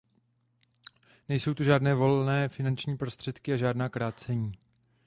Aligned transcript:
Nejsou 1.29 1.53
tu 1.53 1.63
žádné 1.63 1.93
volné 1.93 2.49
finanční 2.49 2.97
prostředky 2.97 3.53
a 3.53 3.57
žádná 3.57 3.89
krácení. 3.89 4.51